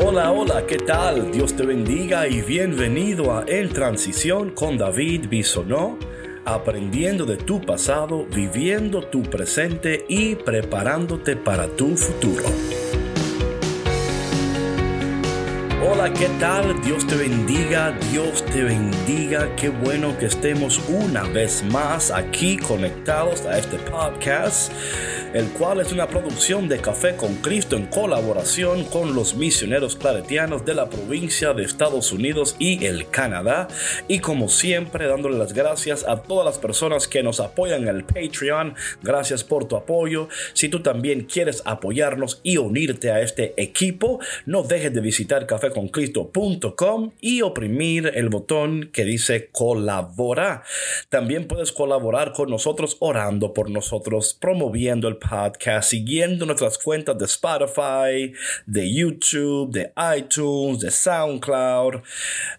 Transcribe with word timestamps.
Hola, 0.00 0.30
hola, 0.30 0.64
¿qué 0.64 0.76
tal? 0.76 1.32
Dios 1.32 1.56
te 1.56 1.66
bendiga 1.66 2.28
y 2.28 2.40
bienvenido 2.40 3.36
a 3.36 3.44
En 3.48 3.68
Transición 3.68 4.50
con 4.50 4.78
David 4.78 5.28
Bisonó, 5.28 5.98
aprendiendo 6.44 7.26
de 7.26 7.36
tu 7.36 7.60
pasado, 7.60 8.24
viviendo 8.26 9.02
tu 9.02 9.22
presente 9.24 10.06
y 10.08 10.36
preparándote 10.36 11.34
para 11.34 11.66
tu 11.66 11.96
futuro. 11.96 12.44
Hola, 15.90 16.12
¿qué 16.12 16.28
tal? 16.38 16.80
Dios 16.82 17.04
te 17.04 17.16
bendiga, 17.16 17.90
Dios 18.12 18.44
te 18.44 18.62
bendiga. 18.62 19.48
Qué 19.56 19.68
bueno 19.68 20.16
que 20.16 20.26
estemos 20.26 20.80
una 20.88 21.24
vez 21.24 21.64
más 21.64 22.12
aquí 22.12 22.56
conectados 22.56 23.44
a 23.46 23.58
este 23.58 23.78
podcast 23.78 24.72
el 25.34 25.48
cual 25.50 25.80
es 25.80 25.92
una 25.92 26.08
producción 26.08 26.68
de 26.68 26.80
Café 26.80 27.16
con 27.16 27.34
Cristo 27.36 27.76
en 27.76 27.86
colaboración 27.86 28.84
con 28.84 29.14
los 29.14 29.34
misioneros 29.34 29.96
claretianos 29.96 30.64
de 30.64 30.74
la 30.74 30.88
provincia 30.88 31.52
de 31.52 31.64
Estados 31.64 32.12
Unidos 32.12 32.56
y 32.58 32.84
el 32.86 33.08
Canadá. 33.10 33.68
Y 34.08 34.20
como 34.20 34.48
siempre, 34.48 35.06
dándole 35.06 35.38
las 35.38 35.52
gracias 35.52 36.04
a 36.08 36.22
todas 36.22 36.46
las 36.46 36.58
personas 36.58 37.08
que 37.08 37.22
nos 37.22 37.40
apoyan 37.40 37.82
en 37.82 37.88
el 37.88 38.04
Patreon. 38.04 38.74
Gracias 39.02 39.44
por 39.44 39.66
tu 39.66 39.76
apoyo. 39.76 40.28
Si 40.54 40.68
tú 40.68 40.80
también 40.80 41.24
quieres 41.24 41.62
apoyarnos 41.64 42.40
y 42.42 42.56
unirte 42.56 43.10
a 43.10 43.20
este 43.20 43.54
equipo, 43.56 44.20
no 44.46 44.62
dejes 44.62 44.94
de 44.94 45.00
visitar 45.00 45.46
caféconcristo.com 45.46 47.12
y 47.20 47.42
oprimir 47.42 48.12
el 48.14 48.28
botón 48.30 48.90
que 48.92 49.04
dice 49.04 49.50
colabora. 49.52 50.62
También 51.08 51.46
puedes 51.46 51.72
colaborar 51.72 52.32
con 52.32 52.50
nosotros 52.50 52.96
orando 53.00 53.52
por 53.52 53.70
nosotros, 53.70 54.36
promoviendo 54.40 55.08
el 55.08 55.17
podcast, 55.18 55.90
siguiendo 55.90 56.46
nuestras 56.46 56.78
cuentas 56.78 57.18
de 57.18 57.24
Spotify, 57.24 58.32
de 58.66 58.92
YouTube, 58.92 59.70
de 59.70 59.92
iTunes, 60.16 60.80
de 60.80 60.90
SoundCloud. 60.90 62.02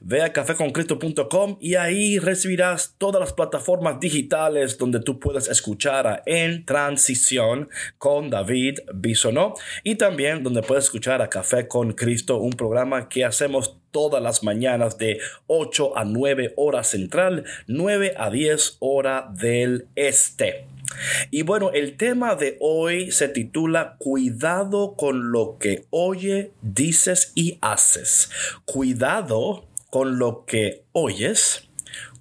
Ve 0.02 0.22
a 0.22 0.34
caféconcristo.com 0.34 1.58
y 1.60 1.76
ahí 1.76 2.20
recibirás 2.20 2.96
todas 2.98 3.20
las 3.20 3.34
plataformas 3.34 4.00
digitales 4.00 4.78
donde 4.78 5.00
tú 5.00 5.20
puedes 5.20 5.48
escuchar 5.48 6.08
a 6.08 6.24
En 6.26 6.66
Transición 6.66 7.70
con 7.98 8.30
David 8.30 8.80
Bisonó 8.94 9.56
y 9.84 9.96
también 9.96 10.44
donde 10.44 10.62
puedes 10.62 10.86
escuchar 10.86 11.22
a 11.22 11.30
Café 11.30 11.68
con 11.68 11.94
Cristo, 11.94 12.38
un 12.38 12.54
programa 12.54 13.10
que 13.10 13.26
hacemos 13.26 13.78
todas 13.92 14.22
las 14.22 14.44
mañanas 14.44 14.98
de 14.98 15.20
8 15.48 15.98
a 15.98 16.06
9 16.06 16.54
horas 16.58 16.88
central, 16.88 17.44
9 17.68 18.14
a 18.18 18.30
10 18.30 18.78
hora 18.80 19.30
del 19.34 19.88
este. 19.96 20.69
Y 21.32 21.44
bueno, 21.44 21.72
el 21.72 21.98
tema 21.98 22.36
de 22.36 22.58
hoy 22.60 23.12
se 23.12 23.28
titula 23.28 23.96
Cuidado 24.00 24.96
con 24.96 25.32
lo 25.32 25.58
que 25.60 25.86
oye, 25.90 26.52
dices 26.62 27.32
y 27.36 27.58
haces. 27.62 28.30
Cuidado 28.66 29.68
con 29.90 30.20
lo 30.20 30.46
que 30.46 30.84
oyes, 30.92 31.70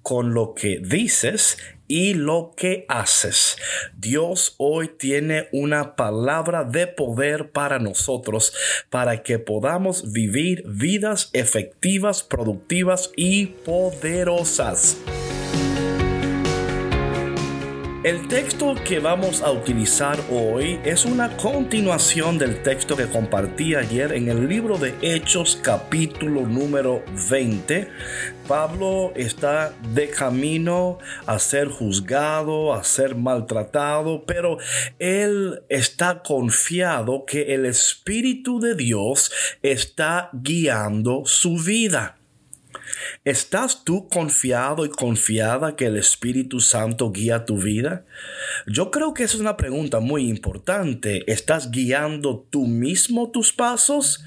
con 0.01 0.33
lo 0.33 0.53
que 0.53 0.79
dices 0.79 1.57
y 1.87 2.13
lo 2.13 2.53
que 2.55 2.85
haces. 2.87 3.57
Dios 3.97 4.55
hoy 4.57 4.87
tiene 4.87 5.49
una 5.51 5.95
palabra 5.95 6.63
de 6.63 6.87
poder 6.87 7.51
para 7.51 7.79
nosotros, 7.79 8.53
para 8.89 9.23
que 9.23 9.39
podamos 9.39 10.13
vivir 10.13 10.63
vidas 10.67 11.31
efectivas, 11.33 12.23
productivas 12.23 13.11
y 13.15 13.47
poderosas. 13.47 14.97
El 18.01 18.29
texto 18.29 18.75
que 18.87 18.99
vamos 18.99 19.41
a 19.41 19.51
utilizar 19.51 20.17
hoy 20.31 20.79
es 20.85 21.03
una 21.03 21.35
continuación 21.35 22.37
del 22.37 22.63
texto 22.63 22.95
que 22.95 23.07
compartí 23.07 23.75
ayer 23.75 24.13
en 24.13 24.29
el 24.29 24.47
libro 24.47 24.77
de 24.77 24.95
Hechos 25.01 25.59
capítulo 25.61 26.47
número 26.47 27.03
20. 27.29 27.89
Pablo 28.47 29.11
está 29.17 29.73
de 29.93 30.09
camino 30.09 30.99
a 31.25 31.39
ser 31.39 31.67
juzgado, 31.67 32.73
a 32.73 32.85
ser 32.85 33.15
maltratado, 33.15 34.23
pero 34.25 34.59
él 34.97 35.63
está 35.67 36.23
confiado 36.23 37.25
que 37.25 37.53
el 37.53 37.65
Espíritu 37.65 38.61
de 38.61 38.75
Dios 38.75 39.29
está 39.61 40.29
guiando 40.31 41.23
su 41.25 41.57
vida. 41.57 42.18
¿Estás 43.25 43.83
tú 43.83 44.07
confiado 44.07 44.85
y 44.85 44.89
confiada 44.89 45.75
que 45.75 45.85
el 45.85 45.97
Espíritu 45.97 46.59
Santo 46.59 47.11
guía 47.11 47.45
tu 47.45 47.57
vida? 47.57 48.05
Yo 48.67 48.91
creo 48.91 49.13
que 49.13 49.23
esa 49.23 49.35
es 49.35 49.41
una 49.41 49.57
pregunta 49.57 49.99
muy 49.99 50.29
importante. 50.29 51.31
¿Estás 51.31 51.71
guiando 51.71 52.47
tú 52.49 52.65
mismo 52.65 53.29
tus 53.31 53.53
pasos 53.53 54.23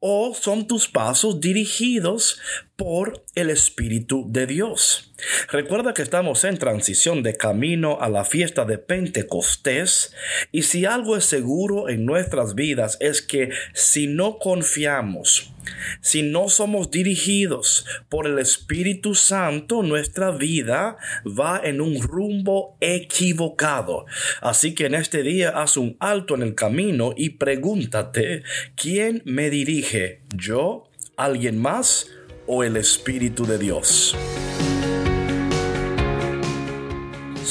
o 0.00 0.34
son 0.34 0.66
tus 0.66 0.88
pasos 0.88 1.40
dirigidos 1.40 2.40
por 2.76 3.24
el 3.34 3.48
Espíritu 3.48 4.26
de 4.28 4.46
Dios. 4.46 5.14
Recuerda 5.50 5.94
que 5.94 6.02
estamos 6.02 6.44
en 6.44 6.58
transición 6.58 7.22
de 7.22 7.36
camino 7.36 7.98
a 8.02 8.10
la 8.10 8.24
fiesta 8.24 8.66
de 8.66 8.76
Pentecostés 8.76 10.14
y 10.52 10.62
si 10.62 10.84
algo 10.84 11.16
es 11.16 11.24
seguro 11.24 11.88
en 11.88 12.04
nuestras 12.04 12.54
vidas 12.54 12.98
es 13.00 13.22
que 13.22 13.48
si 13.72 14.06
no 14.06 14.38
confiamos, 14.38 15.54
si 16.02 16.22
no 16.22 16.50
somos 16.50 16.90
dirigidos 16.90 17.86
por 18.10 18.26
el 18.26 18.38
Espíritu 18.38 19.14
Santo, 19.14 19.82
nuestra 19.82 20.30
vida 20.30 20.98
va 21.26 21.58
en 21.64 21.80
un 21.80 22.02
rumbo 22.02 22.76
equivocado. 22.80 24.04
Así 24.42 24.74
que 24.74 24.84
en 24.84 24.94
este 24.94 25.22
día 25.22 25.48
haz 25.48 25.78
un 25.78 25.96
alto 25.98 26.34
en 26.34 26.42
el 26.42 26.54
camino 26.54 27.14
y 27.16 27.30
pregúntate, 27.30 28.42
¿quién 28.76 29.22
me 29.24 29.48
dirige? 29.48 30.20
¿Yo? 30.36 30.90
¿Alguien 31.16 31.58
más? 31.58 32.06
O 32.46 32.62
el 32.62 32.76
Espíritu 32.76 33.46
de 33.46 33.58
Dios. 33.58 34.16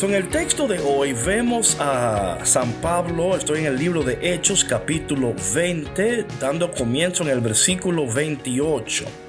en 0.05 0.13
el 0.13 0.29
texto 0.29 0.67
de 0.67 0.79
hoy 0.79 1.13
vemos 1.13 1.77
a 1.79 2.37
San 2.43 2.71
Pablo, 2.73 3.35
estoy 3.35 3.61
en 3.61 3.65
el 3.65 3.79
libro 3.79 4.03
de 4.03 4.19
Hechos 4.21 4.63
capítulo 4.63 5.33
20, 5.55 6.27
dando 6.39 6.71
comienzo 6.71 7.23
en 7.23 7.29
el 7.29 7.39
versículo 7.39 8.05
28. 8.05 9.24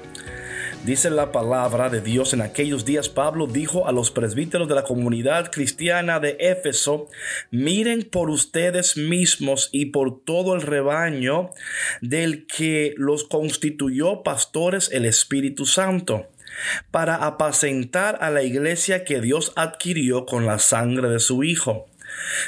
Dice 0.85 1.09
la 1.09 1.33
palabra 1.33 1.89
de 1.89 1.99
Dios 1.99 2.33
en 2.33 2.41
aquellos 2.41 2.85
días, 2.85 3.09
Pablo 3.09 3.45
dijo 3.45 3.87
a 3.87 3.91
los 3.91 4.09
presbíteros 4.09 4.69
de 4.69 4.75
la 4.75 4.83
comunidad 4.83 5.51
cristiana 5.51 6.19
de 6.21 6.37
Éfeso, 6.39 7.07
miren 7.51 8.03
por 8.03 8.29
ustedes 8.29 8.95
mismos 8.95 9.69
y 9.73 9.87
por 9.87 10.23
todo 10.23 10.55
el 10.55 10.61
rebaño 10.61 11.49
del 12.01 12.47
que 12.47 12.93
los 12.95 13.25
constituyó 13.25 14.23
pastores 14.23 14.89
el 14.93 15.05
Espíritu 15.05 15.65
Santo 15.65 16.29
para 16.89 17.15
apacentar 17.15 18.17
a 18.21 18.29
la 18.29 18.43
iglesia 18.43 19.03
que 19.03 19.19
Dios 19.19 19.51
adquirió 19.55 20.25
con 20.25 20.45
la 20.45 20.57
sangre 20.57 21.09
de 21.09 21.19
su 21.19 21.43
Hijo. 21.43 21.87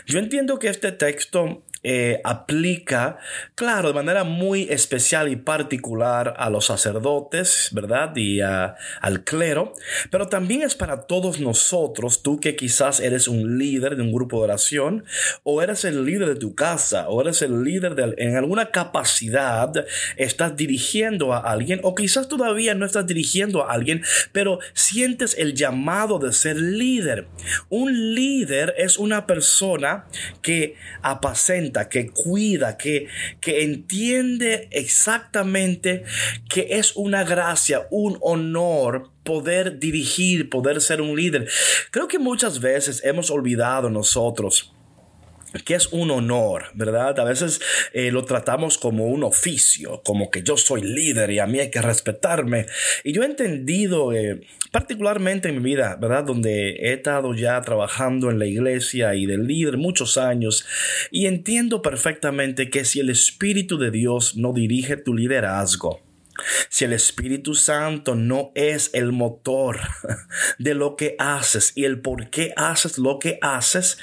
Yo 0.05 0.19
entiendo 0.19 0.59
que 0.59 0.69
este 0.69 0.91
texto 0.91 1.63
eh, 1.81 2.19
aplica, 2.25 3.19
claro, 3.55 3.87
de 3.87 3.93
manera 3.93 4.25
muy 4.25 4.63
especial 4.69 5.29
y 5.29 5.37
particular 5.37 6.33
a 6.37 6.49
los 6.49 6.65
sacerdotes, 6.65 7.69
¿verdad? 7.71 8.13
Y 8.17 8.41
al 8.41 9.23
clero, 9.23 9.73
pero 10.11 10.27
también 10.27 10.61
es 10.61 10.75
para 10.75 11.07
todos 11.07 11.39
nosotros, 11.39 12.21
tú 12.21 12.39
que 12.41 12.57
quizás 12.57 12.99
eres 12.99 13.29
un 13.29 13.57
líder 13.57 13.95
de 13.95 14.01
un 14.01 14.11
grupo 14.11 14.39
de 14.39 14.43
oración, 14.43 15.05
o 15.43 15.61
eres 15.61 15.85
el 15.85 16.03
líder 16.03 16.27
de 16.27 16.35
tu 16.35 16.53
casa, 16.53 17.07
o 17.07 17.21
eres 17.21 17.41
el 17.41 17.63
líder 17.63 17.95
de, 17.95 18.13
en 18.17 18.35
alguna 18.35 18.71
capacidad, 18.71 19.71
estás 20.17 20.57
dirigiendo 20.57 21.33
a 21.33 21.39
alguien, 21.39 21.79
o 21.83 21.95
quizás 21.95 22.27
todavía 22.27 22.75
no 22.75 22.85
estás 22.85 23.07
dirigiendo 23.07 23.63
a 23.63 23.71
alguien, 23.71 24.03
pero 24.33 24.59
sientes 24.73 25.33
el 25.37 25.53
llamado 25.53 26.19
de 26.19 26.33
ser 26.33 26.57
líder. 26.57 27.27
Un 27.69 28.15
líder 28.15 28.75
es 28.77 28.97
una 28.97 29.25
persona 29.25 30.05
que 30.41 30.75
apacenta 31.01 31.68
que 31.89 32.09
cuida, 32.09 32.77
que, 32.77 33.07
que 33.39 33.63
entiende 33.63 34.67
exactamente 34.71 36.03
que 36.49 36.67
es 36.71 36.95
una 36.95 37.23
gracia, 37.23 37.87
un 37.91 38.17
honor 38.21 39.11
poder 39.23 39.79
dirigir, 39.79 40.49
poder 40.49 40.81
ser 40.81 41.01
un 41.01 41.15
líder. 41.15 41.47
Creo 41.91 42.07
que 42.07 42.19
muchas 42.19 42.59
veces 42.59 43.03
hemos 43.03 43.29
olvidado 43.29 43.89
nosotros 43.89 44.73
que 45.65 45.75
es 45.75 45.87
un 45.91 46.11
honor, 46.11 46.65
¿verdad? 46.73 47.19
A 47.19 47.23
veces 47.23 47.59
eh, 47.93 48.11
lo 48.11 48.25
tratamos 48.25 48.77
como 48.77 49.07
un 49.07 49.23
oficio, 49.23 50.01
como 50.03 50.29
que 50.29 50.43
yo 50.43 50.57
soy 50.57 50.81
líder 50.81 51.31
y 51.31 51.39
a 51.39 51.47
mí 51.47 51.59
hay 51.59 51.71
que 51.71 51.81
respetarme. 51.81 52.67
Y 53.03 53.13
yo 53.13 53.23
he 53.23 53.25
entendido, 53.25 54.13
eh, 54.13 54.41
particularmente 54.71 55.49
en 55.49 55.55
mi 55.55 55.63
vida, 55.63 55.97
¿verdad? 55.99 56.23
Donde 56.23 56.71
he 56.71 56.93
estado 56.93 57.33
ya 57.33 57.59
trabajando 57.61 58.29
en 58.29 58.39
la 58.39 58.45
iglesia 58.45 59.15
y 59.15 59.25
de 59.25 59.37
líder 59.37 59.77
muchos 59.77 60.17
años, 60.17 60.65
y 61.11 61.25
entiendo 61.25 61.81
perfectamente 61.81 62.69
que 62.69 62.85
si 62.85 62.99
el 62.99 63.09
Espíritu 63.09 63.77
de 63.77 63.91
Dios 63.91 64.37
no 64.37 64.53
dirige 64.53 64.97
tu 64.97 65.13
liderazgo, 65.13 66.08
si 66.69 66.85
el 66.85 66.93
Espíritu 66.93 67.55
Santo 67.55 68.15
no 68.15 68.51
es 68.55 68.89
el 68.93 69.11
motor 69.11 69.79
de 70.59 70.73
lo 70.73 70.95
que 70.95 71.15
haces 71.19 71.73
y 71.75 71.85
el 71.85 72.01
por 72.01 72.29
qué 72.29 72.53
haces 72.55 72.97
lo 72.97 73.19
que 73.19 73.39
haces, 73.41 73.97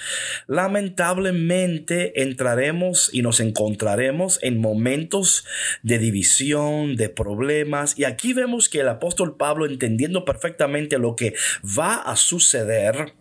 lamentablemente 0.47 2.23
entraremos 2.23 3.11
y 3.13 3.23
nos 3.23 3.41
encontraremos 3.41 4.39
en 4.43 4.61
momentos 4.61 5.45
de 5.83 5.99
división, 5.99 6.97
de 6.97 7.09
problemas. 7.09 7.99
Y 7.99 8.05
aquí 8.05 8.33
vemos 8.33 8.69
que 8.69 8.81
el 8.81 8.89
apóstol 8.89 9.37
Pablo, 9.37 9.67
entendiendo 9.67 10.25
perfectamente 10.25 10.99
lo 10.99 11.17
que 11.17 11.35
va 11.79 11.95
a 11.95 12.17
suceder, 12.17 13.15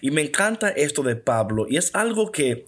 y 0.00 0.10
me 0.10 0.22
encanta 0.22 0.70
esto 0.70 1.02
de 1.02 1.16
Pablo, 1.16 1.66
y 1.68 1.76
es 1.76 1.94
algo 1.94 2.32
que 2.32 2.66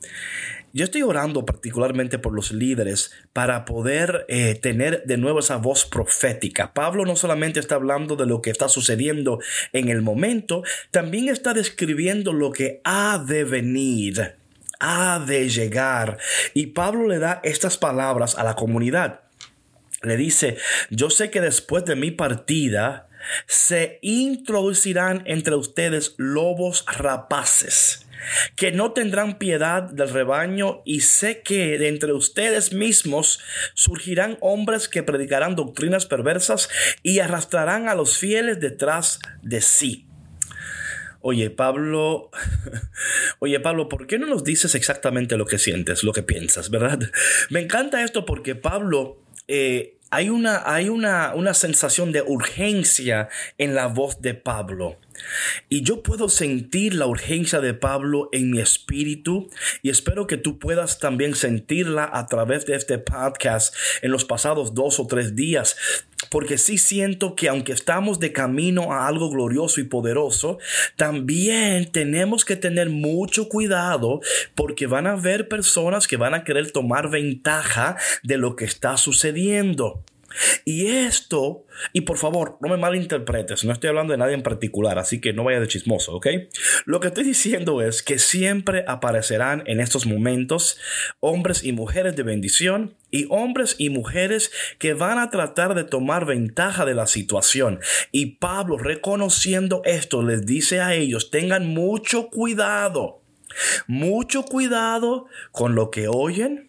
yo 0.73 0.85
estoy 0.85 1.03
orando 1.03 1.45
particularmente 1.45 2.19
por 2.19 2.35
los 2.35 2.53
líderes 2.53 3.11
para 3.33 3.65
poder 3.65 4.27
eh, 4.29 4.55
tener 4.55 5.05
de 5.05 5.17
nuevo 5.17 5.41
esa 5.41 5.57
voz 5.57 5.85
profética. 5.85 6.75
Pablo 6.75 7.05
no 7.05 7.17
solamente 7.17 7.61
está 7.61 7.77
hablando 7.77 8.17
de 8.17 8.27
lo 8.27 8.43
que 8.43 8.51
está 8.51 8.69
sucediendo 8.69 9.41
en 9.73 9.89
el 9.89 10.03
momento, 10.03 10.63
también 10.91 11.29
está 11.29 11.55
describiendo 11.55 12.33
lo 12.33 12.53
que 12.53 12.81
ha 12.85 13.19
de 13.19 13.45
venir, 13.45 14.37
ha 14.81 15.25
de 15.27 15.49
llegar. 15.49 16.19
Y 16.55 16.67
Pablo 16.69 17.09
le 17.09 17.19
da 17.19 17.41
estas 17.43 17.79
palabras 17.79 18.37
a 18.37 18.45
la 18.45 18.55
comunidad. 18.55 19.21
Le 20.03 20.17
dice, 20.17 20.59
yo 20.91 21.11
sé 21.11 21.31
que 21.31 21.41
después 21.41 21.85
de 21.85 21.97
mi 21.97 22.13
partida 22.13 23.08
se 23.47 23.99
introducirán 24.03 25.23
entre 25.27 25.55
ustedes 25.55 26.15
lobos 26.17 26.85
rapaces 26.87 28.07
que 28.57 28.73
no 28.73 28.93
tendrán 28.93 29.39
piedad 29.39 29.83
del 29.83 30.11
rebaño 30.11 30.83
y 30.85 31.01
sé 31.01 31.43
que 31.43 31.79
de 31.79 31.89
entre 31.89 32.13
ustedes 32.13 32.73
mismos 32.73 33.41
surgirán 33.75 34.39
hombres 34.41 34.89
que 34.89 35.03
predicarán 35.03 35.57
doctrinas 35.57 36.07
perversas 36.07 36.69
y 37.03 37.21
arrastrarán 37.21 37.89
a 37.89 37.95
los 37.95 38.19
fieles 38.19 38.61
detrás 38.61 39.19
de 39.43 39.61
sí. 39.61 40.07
Oye, 41.21 41.51
Pablo, 41.51 42.31
oye, 43.41 43.59
Pablo, 43.61 43.89
¿por 43.89 44.07
qué 44.07 44.19
no 44.19 44.27
nos 44.27 44.45
dices 44.45 44.75
exactamente 44.75 45.37
lo 45.37 45.47
que 45.47 45.59
sientes, 45.59 46.05
lo 46.05 46.13
que 46.13 46.23
piensas, 46.23 46.71
verdad? 46.71 47.11
Me 47.51 47.61
encanta 47.61 48.05
esto 48.05 48.25
porque 48.25 48.55
Pablo 48.55 49.21
eh, 49.49 49.98
hay, 50.11 50.31
una, 50.31 50.63
hay 50.65 50.89
una, 50.89 51.35
una 51.35 51.55
sensación 51.55 52.13
de 52.13 52.23
urgencia 52.23 53.29
en 53.59 53.75
la 53.75 53.87
voz 53.87 54.21
de 54.21 54.35
Pablo. 54.35 54.97
Y 55.69 55.83
yo 55.83 56.03
puedo 56.03 56.29
sentir 56.29 56.95
la 56.95 57.07
urgencia 57.07 57.61
de 57.61 57.75
Pablo 57.75 58.29
en 58.33 58.51
mi 58.51 58.61
espíritu 58.61 59.49
y 59.83 59.91
espero 59.91 60.27
que 60.27 60.37
tú 60.37 60.59
puedas 60.59 60.99
también 60.99 61.35
sentirla 61.35 62.09
a 62.13 62.27
través 62.27 62.67
de 62.67 62.77
este 62.77 62.99
podcast 62.99 63.75
en 64.03 64.11
los 64.11 64.25
pasados 64.25 64.75
dos 64.75 65.01
o 65.01 65.07
tres 65.07 65.37
días. 65.37 65.77
Porque 66.31 66.59
sí 66.59 66.79
siento 66.79 67.37
que 67.37 67.49
aunque 67.49 67.73
estamos 67.73 68.19
de 68.19 68.33
camino 68.33 68.93
a 68.93 69.07
algo 69.07 69.31
glorioso 69.31 69.81
y 69.81 69.85
poderoso, 69.85 70.59
también 70.97 71.91
tenemos 71.91 72.45
que 72.45 72.57
tener 72.57 72.91
mucho 72.91 73.49
cuidado 73.49 74.21
porque 74.55 74.87
van 74.87 75.07
a 75.07 75.13
haber 75.13 75.49
personas 75.49 76.07
que 76.07 76.17
van 76.17 76.35
a 76.35 76.45
querer 76.45 76.73
tomar 76.73 77.09
ventaja 77.09 77.97
de 78.23 78.37
lo 78.37 78.57
que 78.57 78.65
está 78.65 78.97
sucediendo. 78.97 80.03
Y 80.65 80.89
esto, 80.89 81.65
y 81.93 82.03
por 82.03 82.19
favor, 82.19 82.59
no 82.61 82.69
me 82.69 82.77
malinterpretes, 82.77 83.65
no 83.65 83.73
estoy 83.73 83.89
hablando 83.89 84.13
de 84.13 84.19
nadie 84.19 84.35
en 84.35 84.43
particular, 84.43 84.99
así 84.99 85.21
que 85.21 85.33
no 85.33 85.45
vaya 85.45 85.61
de 85.61 85.69
chismoso, 85.69 86.15
¿ok? 86.15 86.27
Lo 86.85 87.01
que 87.01 87.09
estoy 87.09 87.25
diciendo 87.25 87.81
es 87.81 88.03
que 88.03 88.19
siempre 88.19 88.85
aparecerán 88.87 89.63
en 89.67 89.81
estos 89.81 90.07
momentos 90.07 90.79
hombres 91.21 91.65
y 91.65 91.73
mujeres 91.73 92.15
de 92.17 92.23
bendición 92.23 92.95
y 93.11 93.27
hombres 93.31 93.77
y 93.79 93.91
mujeres 93.91 94.51
que 94.79 94.95
van 94.95 95.19
a 95.19 95.31
tratar 95.31 95.75
de 95.75 95.85
tomar 95.85 96.27
ventaja 96.27 96.85
de 96.85 96.95
la 96.95 97.07
situación. 97.07 97.81
Y 98.13 98.37
Pablo, 98.37 98.77
reconociendo 98.77 99.83
esto, 99.85 100.23
les 100.23 100.45
dice 100.45 100.81
a 100.81 100.95
ellos, 100.95 101.31
tengan 101.31 101.69
mucho 101.69 102.29
cuidado, 102.29 103.23
mucho 103.87 104.45
cuidado 104.45 105.27
con 105.53 105.75
lo 105.75 105.91
que 105.91 106.09
oyen 106.09 106.68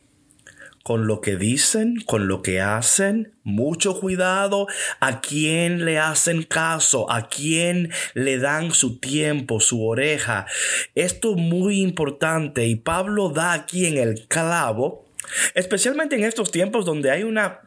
con 0.90 1.06
lo 1.06 1.22
que 1.22 1.36
dicen, 1.36 2.02
con 2.04 2.28
lo 2.28 2.42
que 2.42 2.62
hacen. 2.62 3.36
Mucho 3.44 4.00
cuidado 4.00 4.66
a 5.00 5.22
quién 5.22 5.86
le 5.86 6.00
hacen 6.00 6.42
caso, 6.42 7.12
a 7.12 7.30
quién 7.30 7.92
le 8.16 8.40
dan 8.40 8.74
su 8.74 8.98
tiempo, 8.98 9.60
su 9.60 9.86
oreja. 9.86 10.48
Esto 10.96 11.36
es 11.36 11.38
muy 11.38 11.82
importante 11.82 12.66
y 12.66 12.76
Pablo 12.76 13.30
da 13.30 13.54
aquí 13.54 13.86
en 13.86 13.98
el 13.98 14.26
clavo, 14.28 15.06
especialmente 15.54 16.16
en 16.16 16.24
estos 16.24 16.50
tiempos 16.50 16.86
donde 16.86 17.12
hay 17.12 17.22
una 17.22 17.60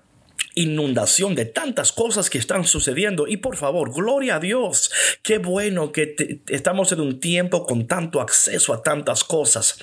inundación 0.56 1.36
de 1.36 1.44
tantas 1.44 1.92
cosas 1.92 2.28
que 2.28 2.38
están 2.38 2.64
sucediendo. 2.64 3.28
Y 3.28 3.36
por 3.36 3.56
favor, 3.56 3.94
gloria 3.94 4.34
a 4.34 4.40
Dios. 4.40 4.90
Qué 5.22 5.38
bueno 5.38 5.92
que 5.92 6.40
estamos 6.48 6.90
en 6.90 6.98
un 6.98 7.20
tiempo 7.20 7.66
con 7.66 7.86
tanto 7.86 8.20
acceso 8.20 8.74
a 8.74 8.82
tantas 8.82 9.22
cosas. 9.22 9.78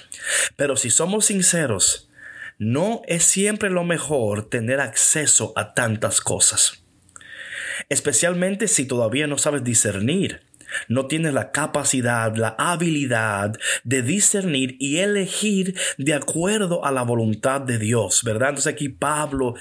Pero 0.57 0.75
si 0.75 0.89
somos 0.89 1.27
sinceros, 1.27 2.08
no 2.59 3.01
es 3.07 3.23
siempre 3.23 3.69
lo 3.69 3.85
mejor 3.85 4.49
tener 4.49 4.81
acceso 4.81 5.53
a 5.55 5.73
tantas 5.73 6.21
cosas. 6.21 6.83
Especialmente 7.87 8.67
si 8.67 8.85
todavía 8.85 9.25
no 9.27 9.37
sabes 9.37 9.63
discernir. 9.63 10.41
No 10.87 11.07
tienes 11.07 11.33
la 11.33 11.51
capacidad, 11.51 12.35
la 12.35 12.55
habilidad 12.59 13.57
de 13.83 14.03
discernir 14.03 14.75
y 14.77 14.97
elegir 14.97 15.75
de 15.97 16.13
acuerdo 16.13 16.85
a 16.85 16.91
la 16.91 17.01
voluntad 17.01 17.61
de 17.61 17.79
Dios, 17.79 18.23
¿verdad? 18.23 18.49
Entonces 18.49 18.73
aquí 18.73 18.89
Pablo, 18.89 19.55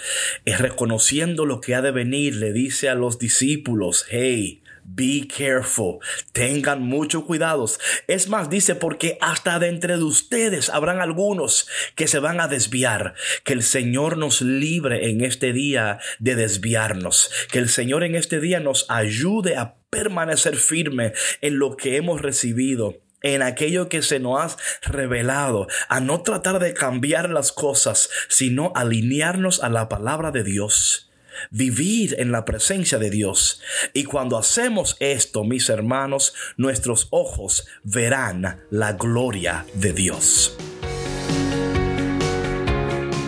eh, 0.44 0.56
reconociendo 0.58 1.46
lo 1.46 1.62
que 1.62 1.74
ha 1.74 1.80
de 1.80 1.92
venir, 1.92 2.36
le 2.36 2.52
dice 2.52 2.90
a 2.90 2.94
los 2.94 3.18
discípulos, 3.18 4.04
hey, 4.10 4.60
Be 4.90 5.28
careful. 5.28 5.98
Tengan 6.32 6.82
mucho 6.82 7.26
cuidados. 7.26 7.78
Es 8.06 8.28
más, 8.28 8.48
dice, 8.48 8.74
porque 8.74 9.18
hasta 9.20 9.58
de 9.58 9.68
entre 9.68 9.98
de 9.98 10.02
ustedes 10.02 10.70
habrán 10.70 11.00
algunos 11.00 11.68
que 11.94 12.08
se 12.08 12.18
van 12.20 12.40
a 12.40 12.48
desviar. 12.48 13.14
Que 13.44 13.52
el 13.52 13.62
Señor 13.62 14.16
nos 14.16 14.40
libre 14.40 15.10
en 15.10 15.22
este 15.22 15.52
día 15.52 15.98
de 16.20 16.36
desviarnos. 16.36 17.30
Que 17.52 17.58
el 17.58 17.68
Señor 17.68 18.02
en 18.02 18.14
este 18.14 18.40
día 18.40 18.60
nos 18.60 18.86
ayude 18.88 19.56
a 19.56 19.74
permanecer 19.90 20.56
firme 20.56 21.12
en 21.42 21.58
lo 21.58 21.76
que 21.76 21.96
hemos 21.96 22.22
recibido 22.22 22.96
en 23.20 23.42
aquello 23.42 23.88
que 23.88 24.00
se 24.00 24.20
nos 24.20 24.54
ha 24.54 24.56
revelado, 24.90 25.66
a 25.88 25.98
no 25.98 26.22
tratar 26.22 26.60
de 26.60 26.72
cambiar 26.72 27.30
las 27.30 27.50
cosas, 27.50 28.08
sino 28.28 28.72
alinearnos 28.76 29.60
a 29.62 29.68
la 29.68 29.88
palabra 29.88 30.30
de 30.30 30.44
Dios 30.44 31.07
vivir 31.50 32.16
en 32.18 32.32
la 32.32 32.44
presencia 32.44 32.98
de 32.98 33.10
Dios. 33.10 33.60
Y 33.92 34.04
cuando 34.04 34.38
hacemos 34.38 34.96
esto, 35.00 35.44
mis 35.44 35.68
hermanos, 35.68 36.34
nuestros 36.56 37.08
ojos 37.10 37.66
verán 37.84 38.60
la 38.70 38.92
gloria 38.92 39.66
de 39.74 39.92
Dios. 39.92 40.56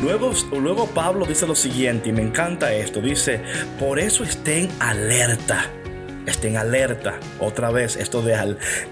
Luego, 0.03 0.33
luego 0.53 0.87
Pablo 0.89 1.27
dice 1.27 1.47
lo 1.47 1.55
siguiente, 1.55 2.09
y 2.09 2.13
me 2.13 2.23
encanta 2.23 2.73
esto, 2.73 3.03
dice, 3.03 3.43
por 3.79 3.99
eso 3.99 4.25
estén 4.25 4.69
alerta 4.81 5.71
estén 6.27 6.57
alerta. 6.57 7.19
Otra 7.41 7.71
vez, 7.71 7.97
esto 7.97 8.23
de 8.23 8.35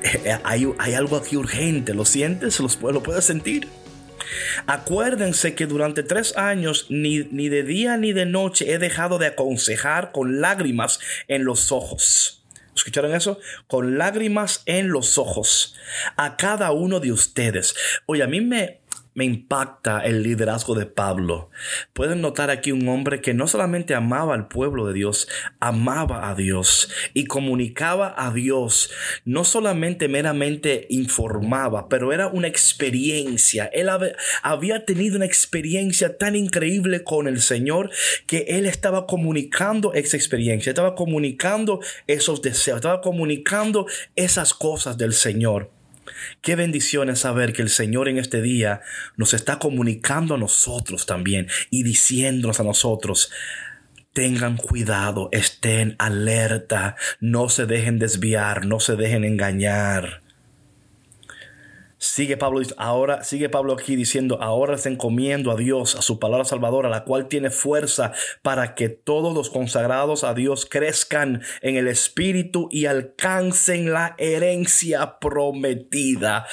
eh, 0.03 0.39
hay, 0.43 0.69
hay, 0.79 0.95
algo 0.95 1.17
aquí 1.17 1.37
urgente. 1.37 1.95
¿Lo 1.95 2.05
sientes? 2.05 2.59
¿Lo, 2.59 2.93
lo 2.93 3.03
puedes 3.03 3.25
sentir? 3.25 3.69
Acuérdense 4.67 5.55
que 5.55 5.67
durante 5.67 6.03
tres 6.03 6.37
años 6.37 6.87
ni, 6.89 7.21
ni 7.31 7.49
de 7.49 7.63
día 7.63 7.97
ni 7.97 8.13
de 8.13 8.27
noche 8.27 8.73
he 8.73 8.79
dejado 8.79 9.19
de 9.19 9.27
aconsejar 9.27 10.13
con 10.13 10.41
lágrimas 10.41 11.01
en 11.29 11.45
los 11.45 11.73
ojos. 11.73 12.43
¿Escucharon 12.75 13.15
eso? 13.15 13.41
Con 13.67 13.99
lágrimas 13.99 14.63
en 14.67 14.89
los 14.89 15.19
ojos 15.19 15.75
a 16.17 16.37
cada 16.37 16.71
uno 16.71 17.01
de 17.01 17.11
ustedes. 17.11 17.75
Oye, 18.07 18.23
a 18.23 18.29
mí 18.29 18.41
me, 18.41 18.81
me 19.19 19.25
impacta 19.25 19.99
el 20.05 20.23
liderazgo 20.23 20.77
de 20.77 20.87
Pablo. 20.87 21.51
Pueden 21.93 22.21
notar 22.21 22.51
aquí 22.51 22.71
un 22.71 22.87
hombre 22.89 23.21
que 23.21 23.35
no 23.35 23.49
solamente 23.49 23.97
amaba 23.97 24.33
al 24.33 24.47
pueblo 24.47 24.87
de 24.87 24.95
Dios, 24.95 25.27
amaba 25.59 26.31
a 26.31 26.37
Dios 26.37 26.89
y 27.15 27.25
comunicaba 27.25 28.15
a 28.17 28.33
Dios. 28.33 28.93
No 29.25 29.43
solamente 29.43 30.07
meramente 30.07 30.87
informaba, 30.89 31.89
pero 31.89 32.13
era 32.13 32.29
una 32.29 32.47
experiencia. 32.47 33.69
Él 33.73 33.89
había 34.45 34.85
tenido 34.85 35.17
una 35.17 35.27
experiencia 35.27 36.17
tan 36.17 36.37
increíble 36.37 37.03
con 37.03 37.27
el 37.27 37.41
Señor 37.41 37.91
que 38.29 38.45
él 38.47 38.67
estaba 38.67 39.09
comunicando 39.09 39.95
esa 39.95 40.17
experiencia, 40.17 40.71
estaba 40.71 40.95
comunicando 40.95 41.81
esos 42.07 42.41
deseos, 42.41 42.77
estaba 42.77 43.01
comunicando 43.01 43.89
esas 44.15 44.55
cosas 44.55 44.97
del 44.97 45.13
Señor. 45.13 45.77
Qué 46.43 46.57
bendición 46.57 47.11
es 47.11 47.21
saber 47.21 47.53
que 47.53 47.63
el 47.63 47.71
Señor 47.71 48.09
en 48.09 48.19
este 48.19 48.43
día 48.43 48.81
nos 49.17 49.35
está 49.35 49.59
comunicando 49.59 50.35
a 50.35 50.39
nosotros 50.39 51.07
también 51.07 51.49
y 51.71 51.83
diciéndonos 51.83 52.61
a 52.61 52.65
nosotros, 52.65 53.31
tengan 54.13 54.57
cuidado, 54.57 55.29
estén 55.33 55.95
alerta, 55.99 56.97
no 57.21 57.49
se 57.49 57.67
dejen 57.67 57.99
desviar, 57.99 58.67
no 58.67 58.81
se 58.81 58.97
dejen 58.97 59.25
engañar. 59.25 60.23
Sigue 61.99 62.37
Pablo, 62.37 62.61
ahora, 62.77 63.25
sigue 63.25 63.49
Pablo 63.49 63.73
aquí 63.73 63.97
diciendo, 63.97 64.39
ahora 64.41 64.79
se 64.79 64.89
encomiendo 64.89 65.51
a 65.51 65.57
Dios, 65.57 65.97
a 65.97 66.03
su 66.03 66.21
palabra 66.21 66.45
salvadora, 66.45 66.89
la 66.89 67.03
cual 67.03 67.27
tiene 67.27 67.51
fuerza 67.51 68.13
para 68.43 68.77
que 68.77 68.89
todos 68.89 69.35
los 69.35 69.51
consagrados 69.51 70.23
a 70.23 70.33
Dios 70.33 70.65
crezcan 70.65 71.43
en 71.61 71.77
el 71.77 71.89
Espíritu 71.89 72.69
y 72.71 72.87
alcancen 72.87 73.93
la 73.93 74.15
herencia 74.19 75.19
prometida. 75.19 76.47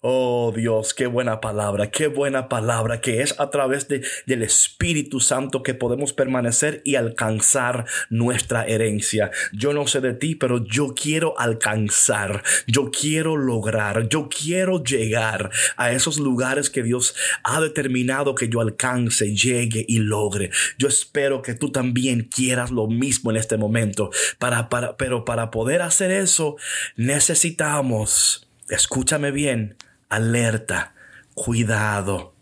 Oh 0.00 0.52
Dios, 0.54 0.94
qué 0.94 1.06
buena 1.06 1.40
palabra, 1.40 1.92
qué 1.92 2.08
buena 2.08 2.48
palabra, 2.48 3.00
que 3.00 3.22
es 3.22 3.38
a 3.38 3.50
través 3.50 3.86
de, 3.86 4.02
del 4.26 4.42
Espíritu 4.42 5.20
Santo 5.20 5.62
que 5.62 5.74
podemos 5.74 6.12
permanecer 6.12 6.82
y 6.84 6.96
alcanzar 6.96 7.86
nuestra 8.10 8.66
herencia. 8.66 9.30
Yo 9.52 9.72
no 9.72 9.86
sé 9.86 10.00
de 10.00 10.14
ti, 10.14 10.34
pero 10.34 10.64
yo 10.64 10.94
quiero 10.94 11.38
alcanzar, 11.38 12.42
yo 12.66 12.90
quiero 12.90 13.36
lograr, 13.36 14.08
yo 14.08 14.28
quiero 14.28 14.82
llegar 14.88 15.50
a 15.76 15.92
esos 15.92 16.18
lugares 16.18 16.70
que 16.70 16.82
Dios 16.82 17.14
ha 17.44 17.60
determinado 17.60 18.34
que 18.34 18.48
yo 18.48 18.60
alcance, 18.60 19.34
llegue 19.34 19.84
y 19.86 19.98
logre. 19.98 20.50
Yo 20.78 20.88
espero 20.88 21.42
que 21.42 21.54
tú 21.54 21.70
también 21.70 22.22
quieras 22.22 22.70
lo 22.70 22.86
mismo 22.86 23.30
en 23.30 23.36
este 23.36 23.56
momento. 23.56 24.10
Para, 24.38 24.68
para, 24.68 24.96
pero 24.96 25.24
para 25.24 25.50
poder 25.50 25.82
hacer 25.82 26.10
eso 26.10 26.56
necesitamos, 26.96 28.48
escúchame 28.68 29.30
bien, 29.30 29.76
alerta, 30.08 30.94
cuidado. 31.34 32.34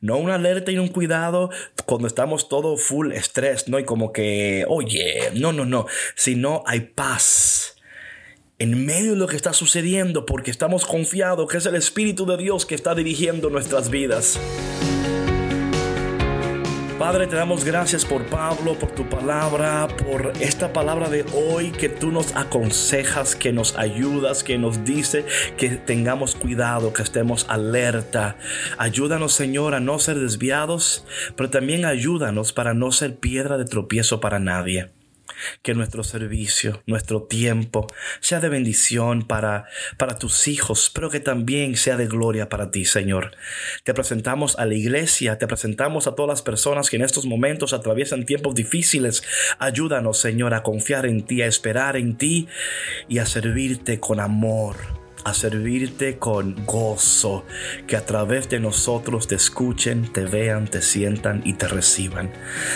No 0.00 0.16
una 0.16 0.36
alerta 0.36 0.70
y 0.70 0.78
un 0.78 0.88
cuidado 0.88 1.50
cuando 1.84 2.06
estamos 2.06 2.48
todo 2.48 2.76
full 2.76 3.12
estrés, 3.12 3.68
¿no? 3.68 3.78
Y 3.78 3.84
como 3.84 4.10
que, 4.12 4.64
oye, 4.68 5.30
no, 5.34 5.52
no, 5.52 5.66
no, 5.66 5.86
sino 6.14 6.62
hay 6.66 6.80
paz 6.80 7.75
en 8.58 8.86
medio 8.86 9.12
de 9.12 9.16
lo 9.18 9.26
que 9.26 9.36
está 9.36 9.52
sucediendo 9.52 10.24
porque 10.24 10.50
estamos 10.50 10.86
confiados 10.86 11.48
que 11.50 11.58
es 11.58 11.66
el 11.66 11.74
Espíritu 11.74 12.24
de 12.26 12.36
Dios 12.36 12.64
que 12.64 12.74
está 12.74 12.94
dirigiendo 12.94 13.50
nuestras 13.50 13.90
vidas. 13.90 14.38
Padre, 16.98 17.26
te 17.26 17.36
damos 17.36 17.62
gracias 17.62 18.06
por 18.06 18.24
Pablo, 18.24 18.78
por 18.78 18.90
tu 18.92 19.06
palabra, 19.06 19.86
por 19.86 20.32
esta 20.40 20.72
palabra 20.72 21.10
de 21.10 21.26
hoy 21.34 21.70
que 21.70 21.90
tú 21.90 22.10
nos 22.10 22.34
aconsejas, 22.34 23.36
que 23.36 23.52
nos 23.52 23.76
ayudas, 23.76 24.42
que 24.42 24.56
nos 24.56 24.82
dice 24.82 25.26
que 25.58 25.68
tengamos 25.68 26.34
cuidado, 26.34 26.94
que 26.94 27.02
estemos 27.02 27.44
alerta. 27.50 28.38
Ayúdanos, 28.78 29.34
Señor, 29.34 29.74
a 29.74 29.80
no 29.80 29.98
ser 29.98 30.18
desviados, 30.18 31.04
pero 31.36 31.50
también 31.50 31.84
ayúdanos 31.84 32.54
para 32.54 32.72
no 32.72 32.90
ser 32.92 33.16
piedra 33.16 33.58
de 33.58 33.66
tropiezo 33.66 34.18
para 34.18 34.38
nadie 34.38 34.95
que 35.62 35.74
nuestro 35.74 36.04
servicio, 36.04 36.82
nuestro 36.86 37.22
tiempo 37.22 37.86
sea 38.20 38.40
de 38.40 38.48
bendición 38.48 39.22
para, 39.22 39.66
para 39.96 40.18
tus 40.18 40.48
hijos, 40.48 40.90
pero 40.94 41.10
que 41.10 41.20
también 41.20 41.76
sea 41.76 41.96
de 41.96 42.06
gloria 42.06 42.48
para 42.48 42.70
ti, 42.70 42.84
Señor. 42.84 43.36
Te 43.84 43.94
presentamos 43.94 44.58
a 44.58 44.66
la 44.66 44.74
iglesia, 44.74 45.38
te 45.38 45.46
presentamos 45.46 46.06
a 46.06 46.14
todas 46.14 46.28
las 46.28 46.42
personas 46.42 46.90
que 46.90 46.96
en 46.96 47.02
estos 47.02 47.26
momentos 47.26 47.72
atraviesan 47.72 48.26
tiempos 48.26 48.54
difíciles. 48.54 49.22
Ayúdanos, 49.58 50.18
Señor, 50.18 50.54
a 50.54 50.62
confiar 50.62 51.06
en 51.06 51.24
ti, 51.24 51.42
a 51.42 51.46
esperar 51.46 51.96
en 51.96 52.16
ti 52.16 52.48
y 53.08 53.18
a 53.18 53.26
servirte 53.26 54.00
con 54.00 54.20
amor 54.20 55.05
a 55.26 55.34
servirte 55.34 56.18
con 56.20 56.64
gozo, 56.64 57.44
que 57.88 57.96
a 57.96 58.06
través 58.06 58.48
de 58.48 58.60
nosotros 58.60 59.26
te 59.26 59.34
escuchen, 59.34 60.12
te 60.12 60.24
vean, 60.24 60.68
te 60.68 60.80
sientan 60.80 61.42
y 61.44 61.54
te 61.54 61.66
reciban. 61.66 62.30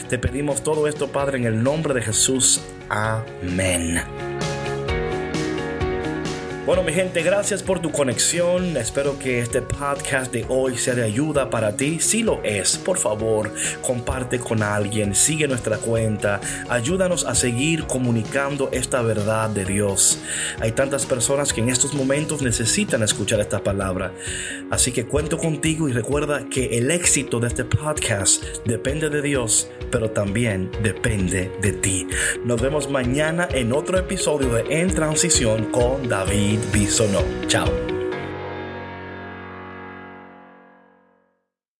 Te 0.08 0.18
pedimos 0.18 0.64
todo 0.64 0.88
esto, 0.88 1.12
Padre, 1.12 1.38
en 1.38 1.44
el 1.44 1.62
nombre 1.62 1.94
de 1.94 2.02
Jesús. 2.02 2.60
Amén. 2.88 4.02
Bueno, 6.66 6.82
mi 6.82 6.92
gente, 6.92 7.22
gracias 7.22 7.62
por 7.62 7.80
tu 7.80 7.90
conexión. 7.90 8.76
Espero 8.76 9.18
que 9.18 9.40
este 9.40 9.62
podcast 9.62 10.30
de 10.30 10.44
hoy 10.50 10.76
sea 10.76 10.94
de 10.94 11.02
ayuda 11.02 11.48
para 11.48 11.74
ti. 11.74 12.00
Si 12.00 12.22
lo 12.22 12.42
es, 12.44 12.76
por 12.76 12.98
favor, 12.98 13.50
comparte 13.80 14.38
con 14.38 14.62
alguien, 14.62 15.14
sigue 15.14 15.48
nuestra 15.48 15.78
cuenta, 15.78 16.38
ayúdanos 16.68 17.24
a 17.24 17.34
seguir 17.34 17.86
comunicando 17.86 18.68
esta 18.72 19.00
verdad 19.00 19.48
de 19.48 19.64
Dios. 19.64 20.20
Hay 20.60 20.72
tantas 20.72 21.06
personas 21.06 21.54
que 21.54 21.62
en 21.62 21.70
estos 21.70 21.94
momentos 21.94 22.42
necesitan 22.42 23.02
escuchar 23.02 23.40
esta 23.40 23.64
palabra. 23.64 24.12
Así 24.70 24.92
que 24.92 25.06
cuento 25.06 25.38
contigo 25.38 25.88
y 25.88 25.92
recuerda 25.92 26.44
que 26.50 26.78
el 26.78 26.90
éxito 26.90 27.40
de 27.40 27.48
este 27.48 27.64
podcast 27.64 28.44
depende 28.66 29.08
de 29.08 29.22
Dios, 29.22 29.70
pero 29.90 30.10
también 30.10 30.70
depende 30.82 31.50
de 31.62 31.72
ti. 31.72 32.06
Nos 32.44 32.60
vemos 32.60 32.90
mañana 32.90 33.48
en 33.50 33.72
otro 33.72 33.98
episodio 33.98 34.52
de 34.52 34.80
En 34.80 34.94
Transición 34.94 35.64
con 35.72 36.06
David 36.06 36.59
Bisonó. 36.72 37.22
Chao. 37.46 37.89